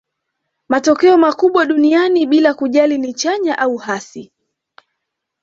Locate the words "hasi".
3.77-4.31